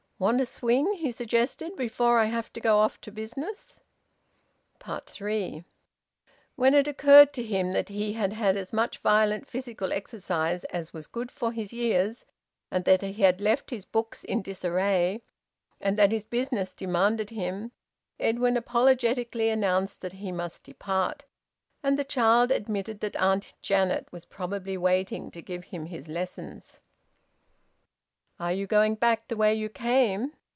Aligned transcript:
"Want 0.21 0.39
a 0.39 0.45
swing," 0.45 0.93
he 0.93 1.11
suggested, 1.11 1.75
"before 1.75 2.19
I 2.19 2.25
have 2.25 2.53
to 2.53 2.59
go 2.61 2.77
off 2.77 3.01
to 3.01 3.11
business?" 3.11 3.79
THREE. 4.79 5.63
When 6.55 6.75
it 6.75 6.87
occurred 6.87 7.33
to 7.33 7.43
him 7.43 7.73
that 7.73 7.89
he 7.89 8.13
had 8.13 8.33
had 8.33 8.55
as 8.55 8.71
much 8.71 8.99
violent 8.99 9.47
physical 9.47 9.91
exercise 9.91 10.63
as 10.65 10.93
was 10.93 11.07
good 11.07 11.31
for 11.31 11.51
his 11.51 11.73
years, 11.73 12.23
and 12.69 12.85
that 12.85 13.01
he 13.01 13.13
had 13.13 13.41
left 13.41 13.71
his 13.71 13.83
books 13.83 14.23
in 14.23 14.43
disarray, 14.43 15.23
and 15.79 15.97
that 15.97 16.11
his 16.11 16.27
business 16.27 16.71
demanded 16.73 17.31
him, 17.31 17.71
Edwin 18.19 18.55
apologetically 18.57 19.49
announced 19.49 20.01
that 20.01 20.13
he 20.13 20.31
must 20.31 20.63
depart, 20.65 21.25
and 21.81 21.97
the 21.97 22.03
child 22.03 22.51
admitted 22.51 22.99
that 22.99 23.15
Aunt 23.15 23.55
Janet 23.63 24.07
was 24.11 24.25
probably 24.25 24.77
waiting 24.77 25.31
to 25.31 25.41
give 25.41 25.63
him 25.63 25.87
his 25.87 26.07
lessons. 26.07 26.79
"Are 28.39 28.51
you 28.51 28.65
going 28.65 28.95
back 28.95 29.27
the 29.27 29.35
way 29.37 29.53
you 29.53 29.69
came? 29.69 30.31